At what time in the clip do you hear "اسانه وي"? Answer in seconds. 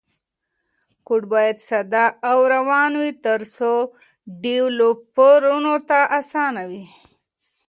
6.19-6.85